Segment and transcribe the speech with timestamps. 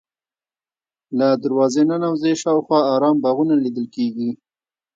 [1.17, 4.29] له دروازې ننوځې شاوخوا ارام باغونه لیدل کېږي.